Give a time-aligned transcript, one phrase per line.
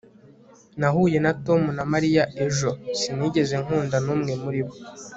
[0.79, 2.69] nahuye na tom na mariya ejo.
[2.99, 4.73] sinigeze nkunda n'umwe muri bo